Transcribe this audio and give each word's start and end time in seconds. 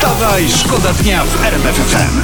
Wstawaj, 0.00 0.48
szkoda 0.48 0.92
dnia 0.92 1.24
w 1.24 1.44
RMF 1.44 1.76
FM. 1.76 2.20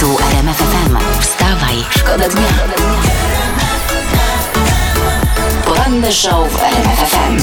Tu 0.00 0.16
RMF 0.32 0.56
FM. 0.56 0.96
Wstawaj, 1.20 1.76
szkoda 1.90 2.28
dnia. 2.28 2.48
Poranny 5.64 6.12
show 6.12 6.52
w 6.52 6.62
RMF 6.62 6.98
FM. 6.98 7.38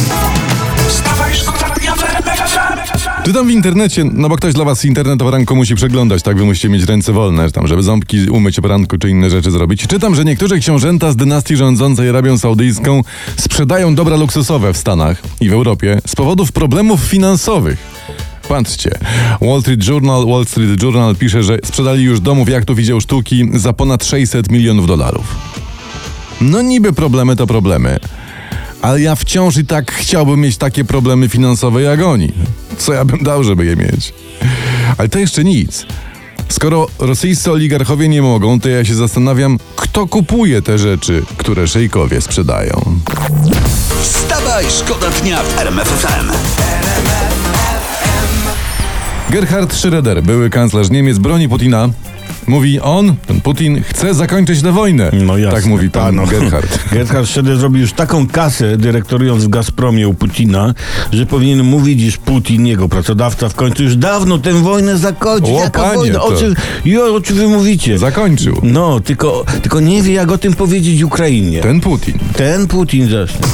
Wstawaj, 0.88 1.36
szkoda 1.36 1.70
dnia 1.70 1.96
w 1.96 2.04
RMF 2.04 2.40
FM. 2.40 3.24
Czytam 3.24 3.48
w 3.48 3.50
internecie, 3.50 4.04
no 4.14 4.30
bo 4.30 4.36
ktoś 4.36 4.54
dla 4.54 4.66
was 4.66 4.86
internet 4.86 5.22
o 5.22 5.26
poranku 5.26 5.56
musi 5.56 5.76
przeglądać, 5.76 6.22
tak 6.24 6.38
wy 6.38 6.46
musicie 6.46 6.70
mieć 6.70 6.84
ręce 6.84 7.14
wolne, 7.14 7.52
tam, 7.52 7.68
żeby 7.68 7.84
ząbki 7.84 8.30
umyć 8.30 8.60
o 8.60 8.62
poranku 8.62 8.98
czy 8.98 9.10
inne 9.10 9.30
rzeczy 9.30 9.52
zrobić. 9.52 9.88
Czytam, 9.88 10.16
że 10.16 10.26
niektóre 10.26 10.60
książęta 10.60 11.12
z 11.12 11.16
dynastii 11.16 11.56
rządzącej 11.56 12.10
Arabią 12.10 12.38
Saudyjską 12.38 13.02
sprzedają 13.38 13.96
dobra 13.96 14.16
luksusowe 14.16 14.74
w 14.74 14.78
Stanach 14.78 15.22
i 15.42 15.50
w 15.50 15.54
Europie 15.54 16.02
z 16.08 16.16
powodów 16.16 16.52
problemów 16.52 17.02
finansowych. 17.02 18.00
Patrzcie, 18.50 18.92
Wall 19.42 19.62
Street 19.62 19.88
Journal, 19.88 20.26
Wall 20.26 20.46
Street 20.46 20.84
Journal 20.84 21.16
pisze, 21.16 21.44
że 21.44 21.58
sprzedali 21.66 22.04
już 22.04 22.20
domów, 22.20 22.50
jachtów 22.50 22.80
i 22.80 22.84
dzieł 22.84 23.02
sztuki 23.02 23.50
za 23.54 23.74
ponad 23.74 24.06
600 24.06 24.52
milionów 24.52 24.88
dolarów. 24.88 25.36
No 26.42 26.62
niby 26.62 26.94
problemy 26.94 27.36
to 27.36 27.48
problemy, 27.48 28.00
ale 28.82 29.02
ja 29.02 29.16
wciąż 29.16 29.58
i 29.58 29.66
tak 29.66 29.92
chciałbym 29.92 30.40
mieć 30.42 30.58
takie 30.58 30.86
problemy 30.86 31.30
finansowe 31.30 31.82
jak 31.82 32.02
oni. 32.02 32.32
Co 32.78 32.94
ja 32.94 33.06
bym 33.06 33.24
dał, 33.24 33.44
żeby 33.44 33.66
je 33.66 33.76
mieć? 33.76 34.14
Ale 34.98 35.10
to 35.10 35.20
jeszcze 35.20 35.44
nic. 35.44 35.86
Skoro 36.50 36.88
rosyjscy 37.00 37.52
oligarchowie 37.52 38.10
nie 38.10 38.22
mogą, 38.22 38.60
to 38.60 38.70
ja 38.70 38.86
się 38.86 38.96
zastanawiam, 38.96 39.58
kto 39.76 40.08
kupuje 40.08 40.62
te 40.62 40.78
rzeczy, 40.78 41.24
które 41.38 41.68
szejkowie 41.68 42.22
sprzedają. 42.22 43.00
Wstawaj, 44.02 44.66
szkoda 44.70 45.10
dnia 45.10 45.44
w 45.44 45.60
RMF 45.60 45.88
FM. 45.88 46.32
Gerhard 49.30 49.74
Schröder, 49.74 50.22
były 50.22 50.50
kanclerz 50.50 50.90
Niemiec, 50.90 51.18
broni 51.18 51.50
Putina. 51.50 51.90
Mówi 52.48 52.80
on, 52.80 53.16
ten 53.28 53.42
Putin, 53.42 53.84
chce 53.84 54.14
zakończyć 54.14 54.62
tę 54.62 54.72
wojnę. 54.72 55.12
No 55.14 55.38
jasne. 55.38 55.60
tak 55.60 55.66
mówi 55.66 55.90
pan 55.90 56.16
no. 56.16 56.26
Gerhard. 56.26 56.80
Gerhard 56.92 57.28
Schröder 57.28 57.58
zrobił 57.58 57.82
już 57.82 57.94
taką 57.94 58.28
kasę 58.28 58.78
dyrektorując 58.78 59.44
w 59.44 59.50
Gazpromie 59.50 60.08
u 60.08 60.14
Putina, 60.14 60.74
że 61.12 61.26
powinien 61.26 61.64
mówić, 61.64 62.02
iż 62.02 62.18
Putin, 62.18 62.68
jego 62.68 62.90
pracodawca, 62.90 63.50
w 63.50 63.56
końcu 63.56 63.84
już 63.84 63.96
dawno 63.96 64.38
tę 64.38 64.54
wojnę 64.54 64.98
zakończył. 64.98 65.58
O, 65.58 65.60
Jaka 65.60 65.82
panie, 65.82 65.96
wojna? 65.96 66.22
O 66.22 66.32
czym, 66.32 66.56
i 66.86 66.98
o, 66.98 67.22
czym 67.22 67.36
wy 67.36 67.48
mówicie? 67.48 67.98
Zakończył. 67.98 68.60
No, 68.64 69.00
tylko, 69.00 69.46
tylko 69.62 69.80
nie 69.80 70.02
wie, 70.04 70.14
jak 70.14 70.32
o 70.32 70.38
tym 70.38 70.54
powiedzieć 70.54 71.02
Ukrainie. 71.02 71.62
Ten 71.62 71.82
Putin. 71.82 72.20
Ten 72.38 72.68
Putin 72.68 73.10
zresztą. 73.10 73.48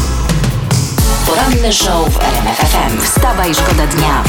Poranny 1.25 1.73
show 1.73 2.13
w 2.13 2.17
RMF 2.17 2.57
FM. 2.57 3.01
Wstawaj, 3.01 3.53
szkoda 3.55 3.87
dnia. 3.87 4.23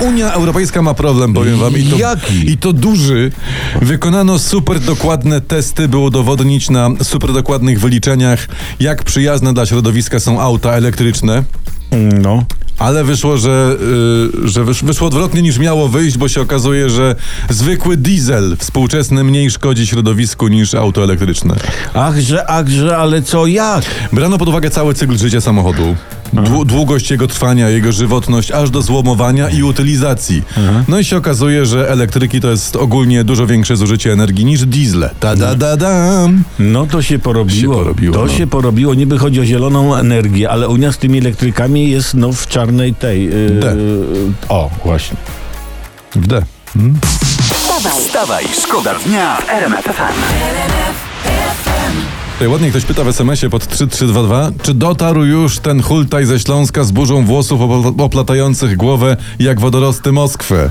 Unia 0.00 0.32
Europejska 0.32 0.82
ma 0.82 0.94
problem, 0.94 1.32
powiem 1.34 1.58
wam. 1.58 1.76
I 1.78 1.84
to, 1.84 1.96
Jaki? 1.96 2.50
I 2.50 2.56
to 2.58 2.72
duży. 2.72 3.32
Wykonano 3.82 4.38
super 4.38 4.80
dokładne 4.80 5.40
testy, 5.40 5.88
by 5.88 5.98
udowodnić 5.98 6.70
na 6.70 6.90
super 7.02 7.32
dokładnych 7.32 7.80
wyliczeniach, 7.80 8.48
jak 8.80 9.04
przyjazne 9.04 9.54
dla 9.54 9.66
środowiska 9.66 10.20
są 10.20 10.40
auta 10.40 10.72
elektryczne. 10.72 11.44
No. 12.22 12.44
Ale 12.78 13.04
wyszło, 13.04 13.36
że, 13.38 13.76
y, 14.44 14.48
że 14.48 14.64
wysz, 14.64 14.84
wyszło 14.84 15.06
odwrotnie 15.06 15.42
niż 15.42 15.58
miało 15.58 15.88
wyjść, 15.88 16.18
bo 16.18 16.28
się 16.28 16.40
okazuje, 16.40 16.90
że 16.90 17.14
zwykły 17.50 17.96
diesel 17.96 18.56
współczesny 18.58 19.24
mniej 19.24 19.50
szkodzi 19.50 19.86
środowisku 19.86 20.48
niż 20.48 20.74
auto 20.74 21.04
elektryczne. 21.04 21.56
Achże, 21.94 22.50
achże, 22.50 22.96
ale 22.96 23.22
co, 23.22 23.46
jak? 23.46 23.84
Brano 24.12 24.38
pod 24.38 24.48
uwagę 24.48 24.70
cały 24.70 24.94
cykl 24.94 25.18
życia 25.18 25.40
samochodu. 25.40 25.96
Dłu- 26.34 26.64
długość 26.66 27.10
jego 27.10 27.26
trwania, 27.26 27.68
jego 27.68 27.92
żywotność, 27.92 28.50
aż 28.50 28.70
do 28.70 28.82
złomowania 28.82 29.50
i 29.50 29.62
utylizacji. 29.62 30.42
No 30.88 30.98
i 30.98 31.04
się 31.04 31.16
okazuje, 31.16 31.66
że 31.66 31.90
elektryki 31.90 32.40
to 32.40 32.50
jest 32.50 32.76
ogólnie 32.76 33.24
dużo 33.24 33.46
większe 33.46 33.76
zużycie 33.76 34.12
energii 34.12 34.44
niż 34.44 34.66
diesle. 34.66 35.10
Ta 35.20 35.36
da 35.36 35.54
da 35.54 35.76
dam. 35.76 36.42
No 36.58 36.86
to 36.86 37.02
się 37.02 37.18
porobiło. 37.18 37.74
Się 37.74 37.78
porobiło, 37.80 38.14
to 38.14 38.24
no. 38.24 38.32
się 38.32 38.46
porobiło. 38.46 38.94
Niby 38.94 39.18
chodzi 39.18 39.40
o 39.40 39.44
zieloną 39.44 39.96
energię, 39.96 40.50
ale 40.50 40.68
Unia 40.68 40.92
z 40.92 40.98
tymi 40.98 41.18
elektrykami 41.18 41.90
jest 41.90 42.14
no 42.14 42.32
w 42.32 42.46
czarnej 42.46 42.94
tej. 42.94 43.24
Yy, 43.24 43.50
D. 43.60 43.76
o, 44.48 44.70
właśnie. 44.84 45.16
W 46.14 46.26
D. 46.26 46.42
Wstawaj, 47.52 47.92
Wstawaj, 48.00 48.44
szkoda 48.62 48.94
dnia 49.06 49.36
w 49.36 49.48
RMF 49.50 49.84
FM. 49.84 50.79
Tutaj 52.40 52.52
ładnie 52.52 52.70
ktoś 52.70 52.84
pyta 52.84 53.04
w 53.04 53.08
SMS-ie 53.08 53.50
pod 53.50 53.66
3322, 53.68 54.50
czy 54.62 54.74
dotarł 54.74 55.24
już 55.24 55.58
ten 55.58 55.82
hultaj 55.82 56.26
ze 56.26 56.40
Śląska 56.40 56.84
z 56.84 56.90
burzą 56.90 57.24
włosów 57.24 57.60
opl- 57.60 58.02
oplatających 58.02 58.76
głowę 58.76 59.16
jak 59.38 59.60
wodorosty 59.60 60.12
Moskwę? 60.12 60.70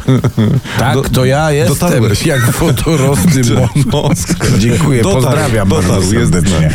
Tak, 0.79 0.93
Do- 0.93 1.01
to 1.01 1.25
ja 1.25 1.51
jestem. 1.51 1.77
dotarłeś. 1.77 2.25
Jak 2.25 2.51
wodorosty 2.51 3.41
Moskwę. 3.93 4.47
Dziękuję, 4.59 5.03
Dotarł, 5.03 5.23
pozdrawiam 5.25 5.69
dotarł, 5.69 5.89
bardzo 5.93 6.09
serdecznie. 6.11 6.71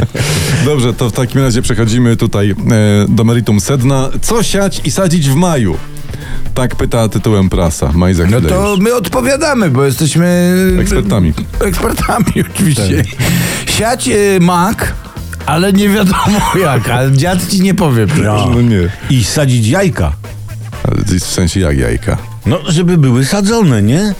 Dobrze, 0.64 0.94
to 0.94 1.10
w 1.10 1.12
takim 1.12 1.40
razie 1.40 1.62
przechodzimy 1.62 2.16
tutaj 2.16 2.50
e, 2.50 2.54
do 3.08 3.24
meritum 3.24 3.60
sedna. 3.60 4.08
Co 4.22 4.42
siać 4.42 4.80
i 4.84 4.90
sadzić 4.90 5.30
w 5.30 5.34
maju? 5.34 5.76
Tak 6.54 6.76
pyta 6.76 7.08
tytułem 7.08 7.48
prasa. 7.48 7.92
Majzak 7.92 8.30
No 8.30 8.40
to 8.40 8.76
my 8.80 8.94
odpowiadamy, 8.94 9.70
bo 9.70 9.84
jesteśmy 9.84 10.54
Ekspertami. 10.80 11.32
Ekspertami, 11.60 12.32
oczywiście. 12.54 13.04
Siać 13.78 14.08
y, 14.08 14.38
mak, 14.40 14.94
ale 15.46 15.72
nie 15.72 15.88
wiadomo 15.88 16.40
jak, 16.64 16.88
ale 16.90 17.12
dziad 17.12 17.48
ci 17.48 17.60
nie 17.60 17.74
powie. 17.74 18.06
No 18.24 18.60
nie. 18.62 18.88
I 19.10 19.24
sadzić 19.24 19.66
jajka. 19.68 20.12
Ale 20.84 20.96
w 21.20 21.24
sensie 21.24 21.60
jak 21.60 21.78
jajka. 21.78 22.16
No, 22.46 22.58
żeby 22.68 22.98
były 22.98 23.24
sadzone, 23.24 23.82
nie? 23.82 24.14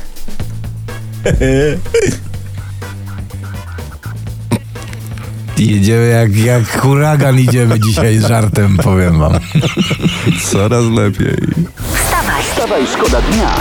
Jedziemy 5.58 6.08
jak, 6.08 6.36
jak 6.36 6.80
huragan 6.80 7.38
idziemy 7.38 7.80
dzisiaj 7.80 8.18
z 8.18 8.26
żartem, 8.26 8.76
powiem 8.76 9.18
wam. 9.18 9.32
Coraz 10.52 10.84
lepiej. 10.84 11.36
wstawaj. 11.94 12.42
Wstawaj, 12.42 12.86
szkoda 12.86 13.20
dnia 13.20 13.54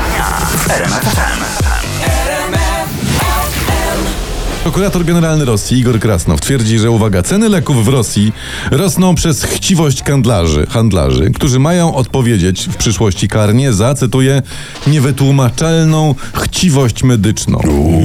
Prokurator 4.67 5.05
generalny 5.05 5.45
Rosji 5.45 5.77
Igor 5.77 5.99
Krasnow 5.99 6.41
twierdzi, 6.41 6.79
że 6.79 6.91
uwaga, 6.91 7.23
ceny 7.23 7.49
leków 7.49 7.85
w 7.85 7.87
Rosji 7.87 8.33
rosną 8.71 9.15
przez 9.15 9.43
chciwość 9.43 10.03
handlarzy, 10.03 10.65
handlarzy, 10.69 11.31
którzy 11.31 11.59
mają 11.59 11.95
odpowiedzieć 11.95 12.69
w 12.71 12.75
przyszłości 12.75 13.27
karnie 13.27 13.73
za, 13.73 13.93
cytuję, 13.93 14.41
niewytłumaczalną 14.87 16.15
chciwość 16.33 17.03
medyczną. 17.03 17.59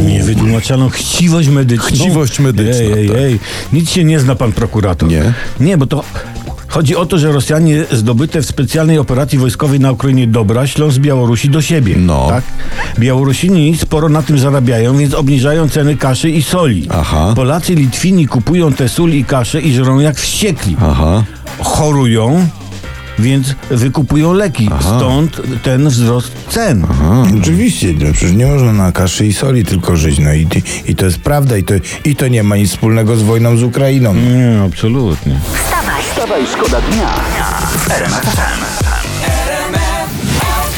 Niewytłumaczalną 0.07 0.89
chciwość 0.89 1.49
medyczną. 1.49 1.89
Chciwość 1.89 2.41
medyczna, 2.41 2.83
Ej, 2.83 2.93
ej, 2.93 3.09
tak. 3.09 3.17
ej. 3.17 3.39
Nic 3.73 3.91
się 3.91 4.05
nie 4.05 4.21
zna 4.21 4.35
pan 4.35 4.53
prokurator. 4.53 5.09
Nie? 5.09 5.33
Nie, 5.61 5.79
bo 5.79 5.87
to 5.87 6.05
chodzi 6.73 6.97
o 6.97 7.07
to, 7.07 7.19
że 7.19 7.33
Rosjanie 7.33 7.85
zdobyte 7.93 8.43
w 8.43 8.47
specjalnej 8.47 8.99
operacji 8.99 9.39
wojskowej 9.39 9.81
na 9.81 9.93
Ukrainie 9.93 10.27
dobra 10.27 10.67
ślą 10.67 10.91
z 10.91 10.99
Białorusi 10.99 11.51
do 11.51 11.63
siebie. 11.63 11.95
No. 11.99 12.27
Tak? 12.29 12.45
Białorusini 12.99 13.77
sporo 13.79 14.09
na 14.09 14.23
tym 14.23 14.39
zarabiają, 14.39 14.97
więc 14.97 15.15
obniżają 15.15 15.69
ceny 15.69 15.97
kaszy 15.97 16.31
i 16.31 16.43
soli. 16.43 16.89
Aha. 16.91 17.33
Polacy, 17.37 17.75
Litwini 17.75 18.27
kupują 18.27 18.73
te 18.73 18.89
sól 18.89 19.11
i 19.11 19.25
kaszę 19.25 19.61
i 19.61 19.73
żrą 19.73 20.01
jak 20.01 20.17
wściekli. 20.17 20.77
Aha. 20.81 21.25
Chorują, 21.59 22.47
więc 23.19 23.55
wykupują 23.71 24.33
leki. 24.33 24.71
Stąd 24.81 25.41
ten 25.63 25.89
wzrost 25.89 26.33
cen. 26.49 26.87
Oczywiście, 27.41 27.95
no, 27.99 28.13
przecież 28.13 28.33
nie 28.33 28.47
można 28.47 28.73
na 28.73 28.93
kaszy 28.93 29.27
i 29.27 29.33
soli 29.33 29.65
tylko 29.65 29.97
żyć. 29.97 30.19
No 30.19 30.35
i, 30.35 30.47
i 30.87 30.97
to 30.97 31.05
jest 31.05 31.19
prawda 31.19 31.57
i 31.57 31.65
to, 31.65 31.75
i 32.05 32.17
to 32.17 32.29
nie 32.29 32.43
ma 32.43 32.57
nic 32.57 32.71
wspólnego 32.71 33.17
z 33.17 33.23
wojną 33.23 33.57
z 33.57 33.63
Ukrainą. 33.63 34.15
Nie, 34.15 34.63
absolutnie. 34.67 35.41
Wstawaj, 36.23 36.47
Wstawaj, 36.47 36.67
szkoda 36.67 36.81
dnia 36.81 37.09
w 37.77 37.91
RMF 37.91 38.25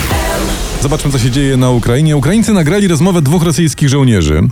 FM. 0.08 0.82
Zobaczmy, 0.82 1.12
co 1.12 1.19
się 1.19 1.31
dzieje 1.31 1.56
na 1.56 1.70
Ukrainie. 1.70 2.17
Ukraińcy 2.17 2.52
nagrali 2.52 2.88
rozmowę 2.88 3.23
dwóch 3.23 3.43
rosyjskich 3.43 3.88
żołnierzy. 3.88 4.43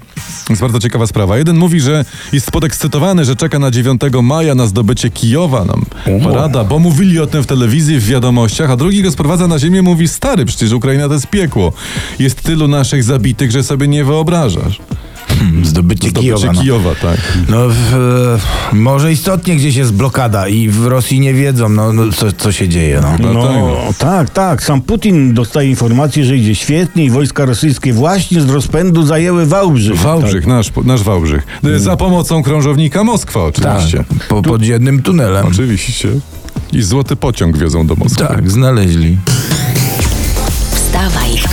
Jest 0.50 0.62
bardzo 0.62 0.79
ciekawa 0.79 1.06
sprawa. 1.06 1.39
Jeden 1.39 1.56
mówi, 1.56 1.81
że 1.81 2.05
jest 2.33 2.50
podekscytowany, 2.50 3.25
że 3.25 3.37
czeka 3.37 3.59
na 3.59 3.71
9 3.71 4.00
maja 4.23 4.55
na 4.55 4.67
zdobycie 4.67 5.11
Kijowa. 5.11 5.65
No, 5.65 5.77
parada, 6.25 6.65
bo 6.65 6.79
mówili 6.79 7.21
o 7.21 7.27
tym 7.27 7.43
w 7.43 7.47
telewizji, 7.47 7.99
w 7.99 8.06
wiadomościach, 8.06 8.71
a 8.71 8.77
drugi 8.77 9.03
go 9.03 9.11
sprowadza 9.11 9.49
na 9.49 9.59
ziemię 9.59 9.83
mówi, 9.83 10.09
stary, 10.09 10.44
przecież 10.44 10.73
Ukraina 10.73 11.09
to 11.09 11.15
jest 11.15 11.27
piekło. 11.27 11.73
Jest 12.19 12.43
tylu 12.43 12.69
naszych 12.69 13.05
zabitych, 13.05 13.50
że 13.50 13.62
sobie 13.62 13.89
nie 13.89 14.05
wyobrażasz. 14.05 14.81
Zdobycie, 15.62 16.08
Zdobycie 16.08 16.12
Kijowa. 16.12 16.52
No. 16.52 16.61
Kijowa, 16.61 16.94
tak. 16.94 17.19
No, 17.49 17.56
w, 17.69 17.94
e, 18.73 18.76
może 18.76 19.12
istotnie 19.12 19.56
gdzieś 19.56 19.76
jest 19.76 19.93
blokada 19.93 20.49
i 20.49 20.69
w 20.69 20.87
Rosji 20.87 21.20
nie 21.20 21.34
wiedzą, 21.34 21.69
no, 21.69 21.93
no 21.93 22.12
co, 22.12 22.32
co 22.32 22.52
się 22.52 22.69
dzieje. 22.69 23.00
No. 23.02 23.17
No 23.20 23.32
No 23.32 23.76
tak, 23.99 24.31
tak. 24.31 24.62
Sam 24.62 24.82
Putin 24.82 25.34
dostaje 25.34 25.70
informację, 25.70 26.25
że 26.25 26.37
idzie 26.37 26.55
świetnie 26.55 27.05
i 27.05 27.11
wojska 27.11 27.44
rosyjskie 27.44 27.93
właśnie 27.93 28.40
z 28.40 28.50
rozpędu 28.50 29.02
zajęły 29.06 29.46
Wałbrzych. 29.46 29.96
Wałbrzych, 29.96 30.46
nasz, 30.46 30.70
nasz 30.84 31.02
Wałbrzych. 31.02 31.46
Za 31.76 31.96
pomocą 31.96 32.43
krążownika 32.43 33.05
Moskwa 33.05 33.44
oczywiście. 33.44 33.99
Tak, 33.99 34.26
po, 34.29 34.43
pod 34.43 34.62
jednym 34.62 35.02
tunelem. 35.02 35.46
Oczywiście. 35.46 36.08
I 36.73 36.82
złoty 36.82 37.17
pociąg 37.17 37.58
wiozą 37.58 37.87
do 37.87 37.94
Moskwy. 37.94 38.26
Tak, 38.26 38.50
znaleźli. 38.50 39.19